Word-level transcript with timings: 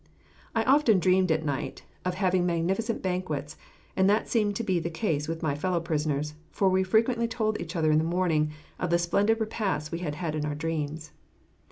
I 0.55 0.63
often 0.63 0.97
dreamed 0.97 1.31
at 1.31 1.45
night 1.45 1.83
of 2.05 2.15
having 2.15 2.43
magnificent 2.43 3.03
banquets, 3.03 3.55
and 3.95 4.09
that 4.09 4.27
seemed 4.27 4.55
to 4.55 4.63
be 4.63 4.79
the 4.79 4.89
case 4.89 5.27
with 5.27 5.43
my 5.43 5.53
fellow 5.53 5.79
prisoners, 5.79 6.33
for 6.49 6.69
we 6.69 6.81
frequently 6.81 7.27
told 7.27 7.61
each 7.61 7.75
other 7.75 7.91
in 7.91 7.99
the 7.99 8.03
morning 8.03 8.49
of 8.79 8.89
the 8.89 8.97
splendid 8.97 9.39
repasts 9.39 9.91
we 9.91 9.99
had 9.99 10.15
had 10.15 10.33
in 10.33 10.43
our 10.43 10.55
dreams. 10.55 11.11